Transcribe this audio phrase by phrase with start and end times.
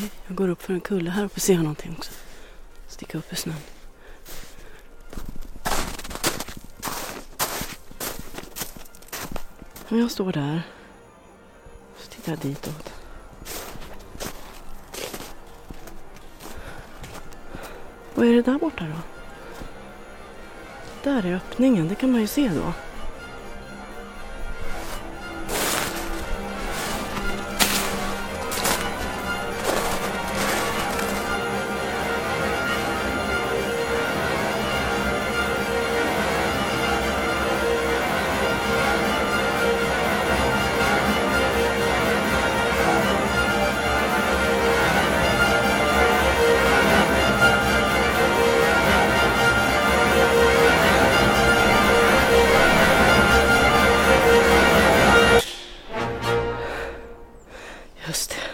[0.00, 2.12] Nej, jag går upp för en kulle här uppe och ser någonting också.
[2.88, 3.56] Sticka upp i snön.
[9.88, 10.62] Och jag står där.
[11.98, 12.92] Så tittar jag ditåt.
[18.14, 19.00] Vad är det där borta då?
[21.02, 22.72] Där är öppningen, det kan man ju se då.
[58.10, 58.49] Just.